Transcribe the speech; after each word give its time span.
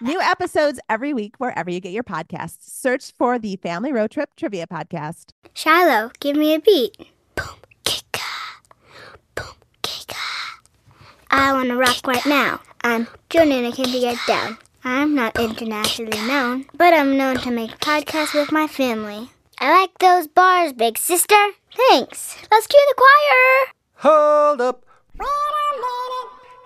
New 0.00 0.20
episodes 0.20 0.80
every 0.88 1.14
week 1.14 1.36
wherever 1.38 1.70
you 1.70 1.80
get 1.80 1.92
your 1.92 2.02
podcasts. 2.02 2.62
Search 2.62 3.12
for 3.12 3.38
the 3.38 3.56
Family 3.56 3.92
Road 3.92 4.10
Trip 4.10 4.30
Trivia 4.36 4.66
Podcast. 4.66 5.26
Shiloh, 5.54 6.10
give 6.20 6.36
me 6.36 6.54
a 6.54 6.60
beat. 6.60 6.96
Boom, 7.36 7.56
kika. 7.84 8.60
Boom, 9.34 9.54
kika. 9.82 10.16
I 11.30 11.52
want 11.52 11.68
to 11.68 11.76
rock 11.76 12.06
right 12.06 12.26
now. 12.26 12.60
I'm 12.82 13.06
Jonah 13.30 13.70
Kim 13.72 13.86
to 13.86 14.00
get 14.00 14.18
down. 14.26 14.58
I'm 14.82 15.14
not 15.14 15.38
internationally 15.38 16.18
known, 16.26 16.66
but 16.76 16.92
I'm 16.92 17.16
known 17.16 17.36
to 17.38 17.50
make 17.50 17.78
podcasts 17.78 18.34
with 18.34 18.52
my 18.52 18.66
family. 18.66 19.30
I 19.60 19.80
like 19.80 19.96
those 19.98 20.26
bars, 20.26 20.72
big 20.72 20.98
sister. 20.98 21.36
Thanks. 21.90 22.36
Let's 22.50 22.66
cue 22.66 22.86
the 22.88 22.94
choir. 22.96 23.74
Hold 23.94 24.60
up. 24.60 24.84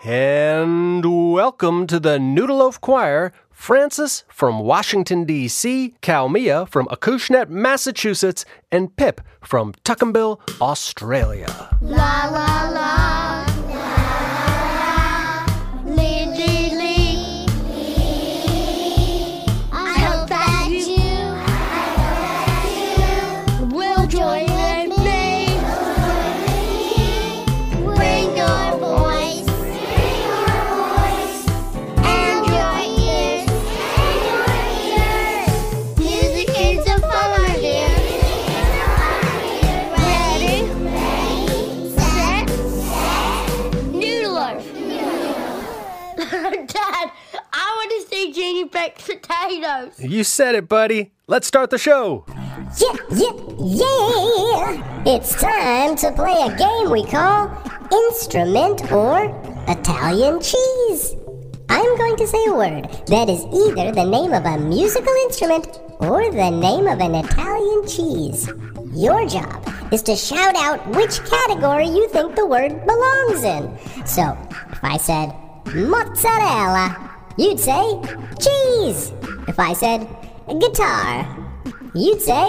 And 0.04 1.32
welcome 1.32 1.88
to 1.88 1.98
the 1.98 2.18
Noodleloaf 2.18 2.80
Choir, 2.80 3.32
Francis 3.50 4.22
from 4.28 4.60
Washington, 4.60 5.24
D.C., 5.24 5.96
Calmia 6.02 6.68
from 6.68 6.86
Acushnet, 6.86 7.48
Massachusetts, 7.48 8.44
and 8.70 8.94
Pip 8.94 9.20
from 9.40 9.72
Tuckombil, 9.84 10.38
Australia. 10.60 11.76
La 11.82 12.28
la 12.30 12.70
la. 12.70 13.17
Baked 48.88 49.22
potatoes. 49.22 50.00
You 50.00 50.24
said 50.24 50.54
it, 50.54 50.68
buddy. 50.68 51.12
Let's 51.26 51.46
start 51.46 51.70
the 51.70 51.78
show. 51.78 52.24
Yeah, 52.78 52.94
yeah, 53.10 53.32
yeah! 53.58 55.02
It's 55.06 55.34
time 55.34 55.96
to 55.96 56.12
play 56.12 56.36
a 56.42 56.56
game 56.56 56.90
we 56.90 57.04
call 57.04 57.50
Instrument 57.92 58.90
or 58.92 59.28
Italian 59.68 60.40
Cheese. 60.40 61.14
I'm 61.70 61.96
going 61.98 62.16
to 62.16 62.26
say 62.26 62.44
a 62.46 62.54
word 62.54 62.84
that 63.08 63.28
is 63.28 63.44
either 63.44 63.92
the 63.92 64.04
name 64.04 64.32
of 64.32 64.44
a 64.44 64.58
musical 64.58 65.12
instrument 65.24 65.80
or 66.00 66.30
the 66.30 66.50
name 66.50 66.86
of 66.86 67.00
an 67.00 67.14
Italian 67.14 67.86
cheese. 67.86 68.50
Your 68.94 69.26
job 69.28 69.68
is 69.92 70.02
to 70.02 70.16
shout 70.16 70.56
out 70.56 70.86
which 70.88 71.22
category 71.24 71.88
you 71.88 72.08
think 72.08 72.36
the 72.36 72.46
word 72.46 72.86
belongs 72.86 73.44
in. 73.44 74.06
So, 74.06 74.36
if 74.70 74.82
I 74.82 74.96
said 74.96 75.34
mozzarella, 75.74 77.07
you'd 77.38 77.60
say 77.60 78.00
cheese. 78.38 79.12
If 79.46 79.58
I 79.58 79.72
said 79.72 80.06
guitar, 80.60 81.48
You'd 81.94 82.20
say 82.20 82.46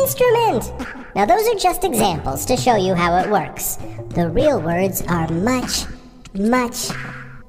instrument. 0.00 0.72
Now, 1.14 1.26
those 1.26 1.46
are 1.48 1.54
just 1.54 1.84
examples 1.84 2.46
to 2.46 2.56
show 2.56 2.76
you 2.76 2.94
how 2.94 3.16
it 3.18 3.30
works. 3.30 3.76
The 4.16 4.28
real 4.30 4.60
words 4.60 5.02
are 5.02 5.30
much, 5.30 5.84
much, 6.34 6.90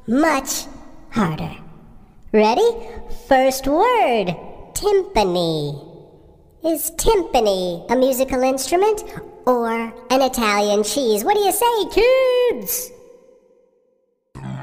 much 0.08 0.66
harder. 1.10 1.52
Ready? 2.34 2.70
First 3.28 3.66
word 3.66 4.36
timpani. 4.74 5.82
Is 6.66 6.92
timpani 6.92 7.90
a 7.90 7.96
musical 7.96 8.44
instrument 8.44 9.04
or 9.48 9.72
an 9.72 10.22
Italian 10.22 10.84
cheese? 10.84 11.24
What 11.24 11.36
do 11.36 11.42
you 11.42 11.52
say, 11.52 11.86
kids? 11.92 12.92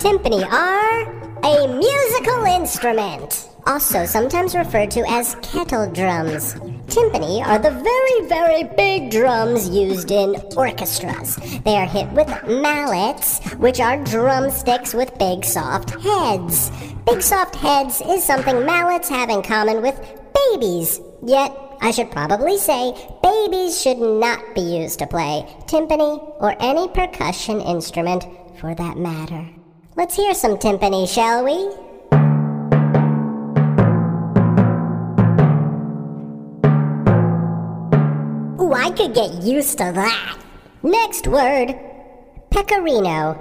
Timpani 0.02 0.44
are 0.50 1.02
a 1.44 1.68
musical 1.68 2.44
instrument, 2.44 3.48
also 3.68 4.04
sometimes 4.04 4.52
referred 4.52 4.90
to 4.90 5.08
as 5.08 5.36
kettle 5.42 5.88
drums. 5.92 6.54
Timpani 6.88 7.40
are 7.46 7.60
the 7.60 7.70
very, 7.70 8.28
very 8.28 8.64
big 8.76 9.12
drums 9.12 9.68
used 9.68 10.10
in 10.10 10.34
orchestras. 10.56 11.36
They 11.64 11.76
are 11.76 11.86
hit 11.86 12.08
with 12.14 12.26
mallets, 12.48 13.38
which 13.58 13.78
are 13.78 14.02
drumsticks 14.02 14.92
with 14.92 15.16
big 15.20 15.44
soft 15.44 15.90
heads. 15.90 16.72
Big 17.06 17.22
soft 17.22 17.54
heads 17.54 18.00
is 18.00 18.24
something 18.24 18.66
mallets 18.66 19.08
have 19.08 19.30
in 19.30 19.40
common 19.40 19.82
with 19.82 20.00
babies. 20.50 21.00
Yet, 21.24 21.56
I 21.80 21.92
should 21.92 22.10
probably 22.10 22.58
say 22.58 22.92
babies 23.22 23.80
should 23.80 23.98
not 23.98 24.56
be 24.56 24.62
used 24.62 24.98
to 24.98 25.06
play 25.06 25.46
timpani 25.66 26.18
or 26.40 26.56
any 26.58 26.88
percussion 26.88 27.60
instrument 27.60 28.26
for 28.58 28.74
that 28.74 28.96
matter. 28.96 29.48
Let's 30.02 30.16
hear 30.16 30.34
some 30.34 30.56
timpani, 30.56 31.08
shall 31.08 31.44
we? 31.44 31.52
Ooh, 38.60 38.72
I 38.74 38.90
could 38.90 39.14
get 39.14 39.44
used 39.44 39.78
to 39.78 39.92
that. 39.94 40.38
Next 40.82 41.28
word 41.28 41.78
pecorino. 42.50 43.38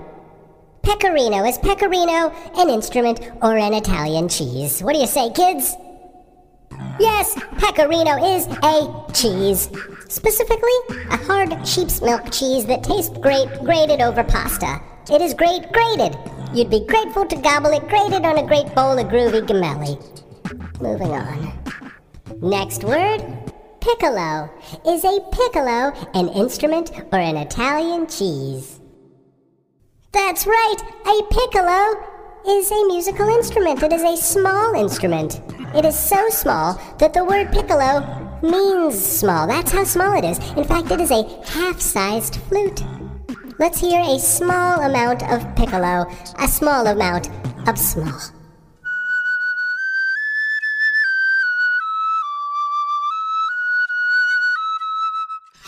Pecorino. 0.83 1.45
Is 1.45 1.57
pecorino 1.57 2.29
an 2.55 2.69
instrument 2.69 3.21
or 3.41 3.57
an 3.57 3.73
Italian 3.73 4.29
cheese? 4.29 4.83
What 4.83 4.93
do 4.93 4.99
you 4.99 5.07
say, 5.07 5.31
kids? 5.31 5.75
Yes, 6.99 7.33
pecorino 7.57 8.23
is 8.35 8.45
a 8.61 9.11
cheese. 9.13 9.67
Specifically, 10.09 10.77
a 11.09 11.17
hard 11.17 11.67
sheep's 11.67 12.03
milk 12.03 12.31
cheese 12.31 12.67
that 12.67 12.83
tastes 12.83 13.17
great 13.17 13.49
grated 13.63 13.99
over 13.99 14.23
pasta. 14.23 14.79
It 15.09 15.23
is 15.23 15.33
great 15.33 15.71
grated. 15.71 16.15
You'd 16.53 16.69
be 16.69 16.85
grateful 16.85 17.25
to 17.25 17.35
gobble 17.37 17.71
it 17.71 17.87
grated 17.87 18.25
on 18.25 18.37
a 18.37 18.45
great 18.45 18.75
bowl 18.75 18.99
of 18.99 19.07
groovy 19.07 19.47
gemelli. 19.47 19.95
Moving 20.81 21.11
on. 21.11 21.53
Next 22.41 22.83
word 22.83 23.21
piccolo. 23.79 24.49
Is 24.85 25.05
a 25.05 25.19
piccolo 25.31 25.93
an 26.13 26.27
instrument 26.29 26.91
or 27.11 27.19
an 27.19 27.37
Italian 27.37 28.05
cheese? 28.07 28.81
That's 30.11 30.45
right, 30.45 30.75
a 31.05 31.23
piccolo 31.33 32.11
is 32.45 32.69
a 32.69 32.85
musical 32.87 33.29
instrument. 33.29 33.81
It 33.81 33.93
is 33.93 34.03
a 34.03 34.17
small 34.17 34.73
instrument. 34.75 35.41
It 35.73 35.85
is 35.85 35.97
so 35.97 36.29
small 36.29 36.81
that 36.99 37.13
the 37.13 37.23
word 37.23 37.51
piccolo 37.53 38.39
means 38.43 39.01
small. 39.01 39.47
That's 39.47 39.71
how 39.71 39.85
small 39.85 40.17
it 40.17 40.25
is. 40.25 40.37
In 40.57 40.65
fact, 40.65 40.91
it 40.91 40.99
is 40.99 41.11
a 41.11 41.23
half 41.45 41.79
sized 41.79 42.35
flute. 42.35 42.83
Let's 43.61 43.79
hear 43.79 44.01
a 44.01 44.17
small 44.17 44.81
amount 44.81 45.21
of 45.29 45.45
piccolo, 45.55 46.09
a 46.39 46.47
small 46.47 46.87
amount 46.87 47.29
of 47.67 47.77
small. 47.77 48.19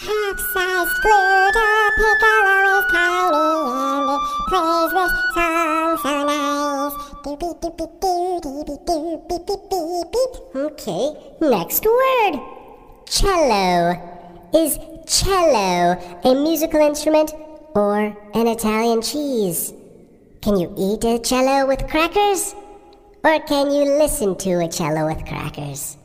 Half-sized 0.01 0.98
flute, 1.04 1.56
a 1.56 1.94
piccolo 2.01 2.57
is 2.74 2.86
tiny, 2.90 3.45
and 3.94 4.10
it 4.10 4.22
plays 4.50 4.89
this 4.98 5.13
song 5.36 5.94
so 6.01 6.13
nice. 6.25 6.96
Doopy 7.22 7.50
doopy 7.62 7.86
doo, 8.01 8.42
doopy 8.42 8.75
doo, 8.88 9.22
beep 9.30 9.46
beep 9.46 9.63
beep 9.69 10.10
beep. 10.12 10.34
Okay, 10.56 11.06
next 11.42 11.86
word 11.86 12.42
cello. 13.06 14.01
Is 14.51 14.80
cello 15.07 15.98
a 16.24 16.34
musical 16.36 16.80
instrument 16.80 17.34
or 17.75 18.16
an 18.34 18.48
Italian 18.48 19.02
cheese? 19.02 19.74
Can 20.42 20.58
you 20.58 20.74
eat 20.78 21.04
a 21.04 21.20
cello 21.20 21.68
with 21.68 21.88
crackers? 21.88 22.56
Or 23.24 23.40
can 23.40 23.72
you 23.72 23.84
listen 23.84 24.36
to 24.38 24.60
a 24.60 24.68
cello 24.68 25.08
with 25.08 25.25
crackers? 25.25 25.98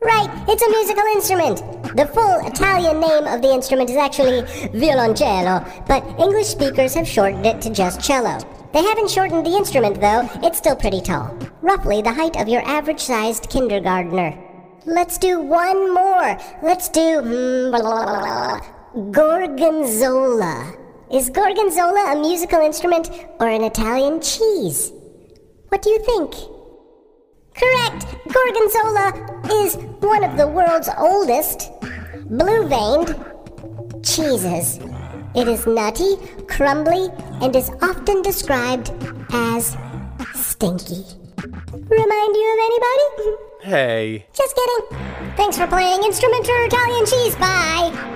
Right, 0.00 0.28
it's 0.48 0.62
a 0.62 0.70
musical 0.70 1.04
instrument. 1.14 1.96
The 1.96 2.06
full 2.06 2.46
Italian 2.46 3.00
name 3.00 3.26
of 3.26 3.40
the 3.40 3.52
instrument 3.52 3.90
is 3.90 3.96
actually 3.96 4.42
violoncello, 4.78 5.86
but 5.86 6.04
English 6.20 6.48
speakers 6.48 6.94
have 6.94 7.08
shortened 7.08 7.46
it 7.46 7.60
to 7.62 7.70
just 7.70 8.00
cello. 8.00 8.38
They 8.74 8.82
haven't 8.82 9.10
shortened 9.10 9.46
the 9.46 9.56
instrument, 9.56 10.00
though. 10.00 10.28
It's 10.42 10.58
still 10.58 10.76
pretty 10.76 11.00
tall. 11.00 11.38
Roughly 11.62 12.02
the 12.02 12.12
height 12.12 12.36
of 12.36 12.48
your 12.48 12.62
average 12.66 13.00
sized 13.00 13.48
kindergartner. 13.48 14.36
Let's 14.84 15.16
do 15.16 15.40
one 15.40 15.94
more. 15.94 16.36
Let's 16.62 16.88
do 16.88 17.20
hmm, 17.22 17.70
gorgonzola. 18.94 20.72
Is 21.12 21.28
gorgonzola 21.30 22.12
a 22.12 22.20
musical 22.20 22.60
instrument 22.60 23.10
or 23.40 23.48
an 23.48 23.62
Italian 23.62 24.20
cheese? 24.20 24.92
What 25.68 25.82
do 25.82 25.90
you 25.90 25.98
think? 26.04 26.34
Correct! 27.54 28.06
Gorgonzola 28.32 29.12
is 29.62 29.76
one 30.00 30.24
of 30.24 30.36
the 30.36 30.46
world's 30.46 30.88
oldest 30.98 31.70
blue 32.28 32.66
veined 32.68 33.14
cheeses. 34.04 34.78
It 35.34 35.48
is 35.48 35.66
nutty, 35.66 36.16
crumbly, 36.46 37.08
and 37.42 37.54
is 37.54 37.70
often 37.82 38.22
described 38.22 38.90
as 39.32 39.76
stinky. 40.34 41.04
Remind 41.72 42.36
you 42.36 42.48
of 42.54 42.60
anybody? 42.64 43.36
Hey. 43.62 44.26
Just 44.32 44.54
kidding. 44.54 44.98
Thanks 45.36 45.58
for 45.58 45.66
playing 45.66 46.02
Instrument 46.04 46.48
or 46.48 46.64
Italian 46.64 47.06
Cheese. 47.06 47.34
Bye. 47.36 48.13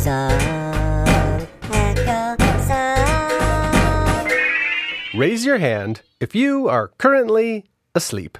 Song, 0.00 1.46
echo 1.72 2.34
song. 2.66 4.30
Raise 5.14 5.44
your 5.44 5.58
hand 5.58 6.00
if 6.20 6.34
you 6.34 6.68
are 6.68 6.88
currently 6.96 7.66
asleep. 7.94 8.38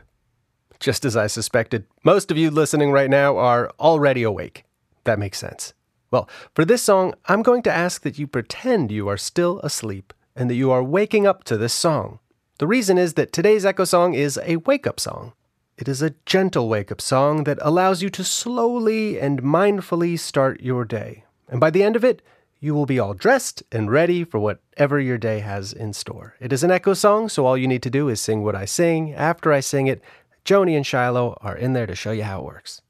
Just 0.78 1.04
as 1.04 1.18
I 1.18 1.26
suspected, 1.26 1.84
most 2.02 2.30
of 2.30 2.38
you 2.38 2.50
listening 2.50 2.92
right 2.92 3.10
now 3.10 3.36
are 3.36 3.70
already 3.78 4.22
awake. 4.22 4.64
That 5.04 5.18
makes 5.18 5.38
sense. 5.38 5.74
Well, 6.10 6.30
for 6.54 6.64
this 6.64 6.80
song, 6.80 7.12
I'm 7.26 7.42
going 7.42 7.62
to 7.64 7.72
ask 7.72 8.00
that 8.02 8.18
you 8.18 8.26
pretend 8.26 8.90
you 8.90 9.06
are 9.08 9.18
still 9.18 9.60
asleep 9.60 10.14
and 10.34 10.48
that 10.48 10.54
you 10.54 10.70
are 10.70 10.82
waking 10.82 11.26
up 11.26 11.44
to 11.44 11.58
this 11.58 11.74
song. 11.74 12.20
The 12.58 12.66
reason 12.66 12.96
is 12.96 13.14
that 13.14 13.34
today's 13.34 13.66
Echo 13.66 13.84
Song 13.84 14.14
is 14.14 14.40
a 14.44 14.56
wake 14.56 14.86
up 14.86 14.98
song. 14.98 15.34
It 15.76 15.88
is 15.88 16.00
a 16.00 16.14
gentle 16.24 16.70
wake 16.70 16.90
up 16.90 17.02
song 17.02 17.44
that 17.44 17.58
allows 17.60 18.00
you 18.00 18.08
to 18.10 18.24
slowly 18.24 19.20
and 19.20 19.42
mindfully 19.42 20.18
start 20.18 20.62
your 20.62 20.86
day. 20.86 21.24
And 21.50 21.60
by 21.60 21.68
the 21.70 21.82
end 21.82 21.96
of 21.96 22.04
it, 22.04 22.22
you 22.60 22.74
will 22.74 22.86
be 22.86 22.98
all 22.98 23.14
dressed 23.14 23.62
and 23.72 23.90
ready 23.90 24.22
for 24.22 24.38
whatever 24.38 25.00
your 25.00 25.18
day 25.18 25.40
has 25.40 25.72
in 25.72 25.92
store. 25.92 26.36
It 26.40 26.52
is 26.52 26.62
an 26.62 26.70
echo 26.70 26.94
song, 26.94 27.28
so 27.28 27.44
all 27.44 27.56
you 27.56 27.66
need 27.66 27.82
to 27.82 27.90
do 27.90 28.08
is 28.08 28.20
sing 28.20 28.42
what 28.44 28.54
I 28.54 28.66
sing. 28.66 29.12
After 29.14 29.52
I 29.52 29.60
sing 29.60 29.86
it, 29.86 30.00
Joni 30.44 30.76
and 30.76 30.86
Shiloh 30.86 31.36
are 31.40 31.56
in 31.56 31.72
there 31.72 31.86
to 31.86 31.94
show 31.94 32.12
you 32.12 32.22
how 32.22 32.40
it 32.40 32.44
works. 32.44 32.82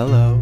Hello, 0.00 0.40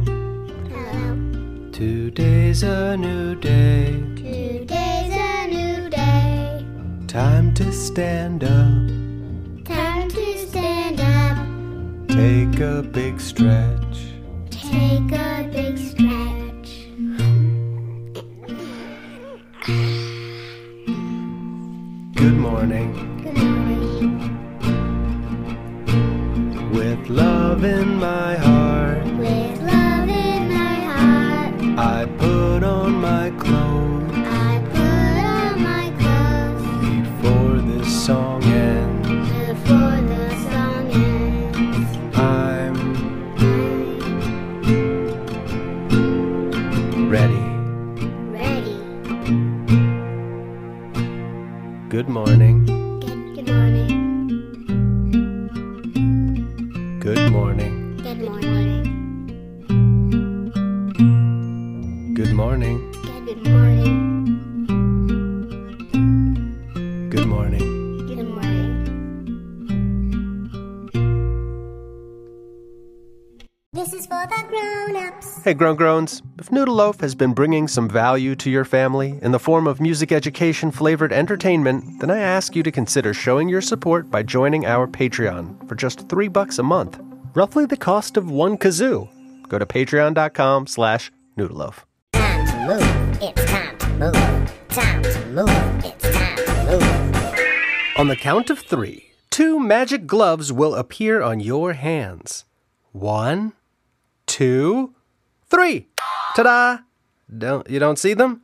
Hello, 0.70 1.70
today's 1.72 2.62
a 2.62 2.96
new 2.96 3.34
day. 3.34 3.90
today's 4.14 5.12
a 5.12 5.48
new 5.48 5.90
day. 5.90 6.64
Time 7.08 7.52
to 7.54 7.72
stand 7.72 8.44
up, 8.44 9.64
Time 9.64 10.08
to 10.10 10.46
stand 10.46 11.00
up, 11.00 11.38
take 12.06 12.60
a 12.60 12.84
big 12.84 13.18
stretch. 13.20 13.98
take 14.48 15.10
a 15.10 15.50
big 15.52 15.76
stretch. 15.76 16.70
Good 22.14 22.36
morning, 22.46 22.90
Good 23.22 23.36
morning. 23.36 24.00
with 26.72 27.08
love 27.08 27.64
in 27.64 27.96
my 27.96 28.36
heart. 28.36 28.67
Hey, 75.48 75.54
Grown 75.54 75.76
Groans. 75.76 76.20
If 76.38 76.52
Noodle 76.52 76.74
Loaf 76.74 77.00
has 77.00 77.14
been 77.14 77.32
bringing 77.32 77.68
some 77.68 77.88
value 77.88 78.36
to 78.36 78.50
your 78.50 78.66
family 78.66 79.18
in 79.22 79.32
the 79.32 79.38
form 79.38 79.66
of 79.66 79.80
music 79.80 80.12
education 80.12 80.70
flavored 80.70 81.10
entertainment, 81.10 82.00
then 82.00 82.10
I 82.10 82.18
ask 82.18 82.54
you 82.54 82.62
to 82.62 82.70
consider 82.70 83.14
showing 83.14 83.48
your 83.48 83.62
support 83.62 84.10
by 84.10 84.24
joining 84.24 84.66
our 84.66 84.86
Patreon 84.86 85.66
for 85.66 85.74
just 85.74 86.06
three 86.10 86.28
bucks 86.28 86.58
a 86.58 86.62
month, 86.62 87.00
roughly 87.34 87.64
the 87.64 87.78
cost 87.78 88.18
of 88.18 88.30
one 88.30 88.58
kazoo. 88.58 89.08
Go 89.48 89.58
to 89.58 89.64
patreon.com 89.64 90.66
slash 90.66 91.10
noodleloaf. 91.38 91.76
Time 92.12 92.46
to 92.46 92.66
move. 92.66 93.22
It's 93.22 93.44
time 93.46 93.78
to 93.78 93.88
move. 93.88 94.68
Time 94.68 95.02
to 95.02 95.26
move. 95.28 95.82
It's 95.82 96.10
time 96.10 96.36
to 96.36 96.64
move. 96.66 97.96
On 97.96 98.08
the 98.08 98.16
count 98.16 98.50
of 98.50 98.58
three, 98.58 99.12
two 99.30 99.58
magic 99.58 100.06
gloves 100.06 100.52
will 100.52 100.74
appear 100.74 101.22
on 101.22 101.40
your 101.40 101.72
hands. 101.72 102.44
One, 102.92 103.54
two, 104.26 104.94
three. 105.48 105.88
Ta-da! 106.36 106.78
Don't 107.36 107.68
you 107.68 107.78
don't 107.78 107.98
see 107.98 108.14
them? 108.14 108.42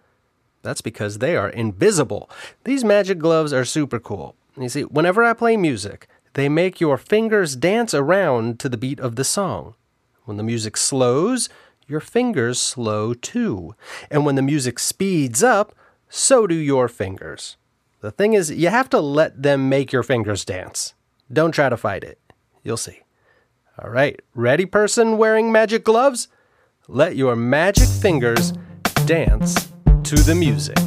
That's 0.62 0.80
because 0.80 1.18
they 1.18 1.36
are 1.36 1.48
invisible. 1.48 2.30
These 2.64 2.84
magic 2.84 3.18
gloves 3.18 3.52
are 3.52 3.64
super 3.64 4.00
cool. 4.00 4.34
You 4.56 4.68
see, 4.68 4.82
whenever 4.82 5.22
I 5.22 5.34
play 5.34 5.56
music, 5.56 6.08
they 6.34 6.48
make 6.48 6.80
your 6.80 6.96
fingers 6.96 7.56
dance 7.56 7.94
around 7.94 8.58
to 8.60 8.68
the 8.68 8.76
beat 8.76 9.00
of 9.00 9.16
the 9.16 9.24
song. 9.24 9.74
When 10.24 10.36
the 10.36 10.42
music 10.42 10.76
slows, 10.76 11.48
your 11.86 12.00
fingers 12.00 12.60
slow 12.60 13.14
too. 13.14 13.74
And 14.10 14.24
when 14.24 14.36
the 14.36 14.42
music 14.42 14.78
speeds 14.78 15.42
up, 15.42 15.74
so 16.08 16.46
do 16.46 16.54
your 16.54 16.88
fingers. 16.88 17.56
The 18.00 18.10
thing 18.10 18.34
is, 18.34 18.50
you 18.50 18.68
have 18.68 18.90
to 18.90 19.00
let 19.00 19.42
them 19.42 19.68
make 19.68 19.92
your 19.92 20.02
fingers 20.02 20.44
dance. 20.44 20.94
Don't 21.32 21.52
try 21.52 21.68
to 21.68 21.76
fight 21.76 22.04
it. 22.04 22.18
You'll 22.62 22.76
see. 22.76 23.00
All 23.78 23.90
right, 23.90 24.20
ready, 24.34 24.66
person 24.66 25.18
wearing 25.18 25.50
magic 25.50 25.84
gloves? 25.84 26.28
Let 26.88 27.16
your 27.16 27.34
magic 27.34 27.88
fingers 27.88 28.52
dance 29.06 29.54
to 30.02 30.16
the 30.16 30.34
music. 30.34 30.83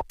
you. 0.00 0.09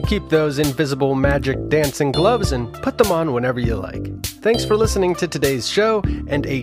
Can 0.00 0.06
keep 0.06 0.28
those 0.28 0.58
invisible 0.58 1.14
magic 1.14 1.56
dancing 1.68 2.12
gloves 2.12 2.52
and 2.52 2.70
put 2.82 2.98
them 2.98 3.10
on 3.10 3.32
whenever 3.32 3.58
you 3.58 3.76
like. 3.76 4.26
Thanks 4.26 4.62
for 4.62 4.76
listening 4.76 5.14
to 5.14 5.26
today's 5.26 5.66
show, 5.66 6.02
and 6.26 6.44
a 6.46 6.62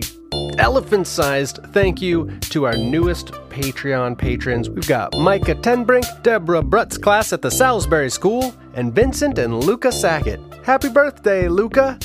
elephant 0.58 1.08
sized 1.08 1.58
thank 1.72 2.00
you 2.00 2.30
to 2.42 2.64
our 2.66 2.76
newest 2.76 3.32
Patreon 3.48 4.16
patrons. 4.16 4.70
We've 4.70 4.86
got 4.86 5.16
Micah 5.16 5.56
Tenbrink, 5.56 6.22
Deborah 6.22 6.62
Brutt's 6.62 6.96
class 6.96 7.32
at 7.32 7.42
the 7.42 7.50
Salisbury 7.50 8.08
School, 8.08 8.54
and 8.74 8.94
Vincent 8.94 9.38
and 9.38 9.64
Luca 9.64 9.90
Sackett. 9.90 10.40
Happy 10.64 10.88
birthday, 10.88 11.48
Luca! 11.48 11.98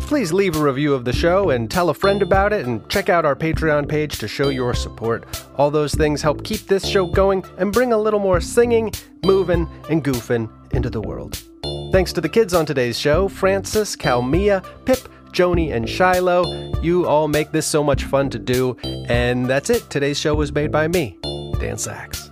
Please 0.00 0.32
leave 0.32 0.56
a 0.56 0.62
review 0.62 0.94
of 0.94 1.04
the 1.04 1.12
show 1.12 1.50
and 1.50 1.70
tell 1.70 1.90
a 1.90 1.94
friend 1.94 2.22
about 2.22 2.52
it 2.52 2.66
and 2.66 2.88
check 2.88 3.08
out 3.08 3.24
our 3.24 3.36
Patreon 3.36 3.88
page 3.88 4.18
to 4.18 4.26
show 4.28 4.48
your 4.48 4.74
support. 4.74 5.26
All 5.56 5.70
those 5.70 5.94
things 5.94 6.22
help 6.22 6.44
keep 6.44 6.60
this 6.62 6.86
show 6.86 7.06
going 7.06 7.44
and 7.58 7.72
bring 7.72 7.92
a 7.92 7.98
little 7.98 8.20
more 8.20 8.40
singing, 8.40 8.92
moving, 9.24 9.68
and 9.90 10.04
goofing 10.04 10.48
into 10.76 10.90
the 10.90 11.00
world. 11.00 11.42
Thanks 11.90 12.12
to 12.12 12.20
the 12.20 12.28
kids 12.28 12.54
on 12.54 12.66
today's 12.66 12.98
show 12.98 13.28
Francis, 13.28 13.96
Calmia, 13.96 14.64
Pip, 14.84 15.08
Joni, 15.32 15.74
and 15.74 15.88
Shiloh. 15.88 16.44
You 16.82 17.06
all 17.06 17.26
make 17.26 17.50
this 17.50 17.66
so 17.66 17.82
much 17.82 18.04
fun 18.04 18.30
to 18.30 18.38
do. 18.38 18.76
And 19.08 19.46
that's 19.46 19.70
it. 19.70 19.88
Today's 19.90 20.18
show 20.18 20.34
was 20.34 20.52
made 20.52 20.70
by 20.70 20.88
me, 20.88 21.18
Dan 21.58 21.76
Saks. 21.76 22.25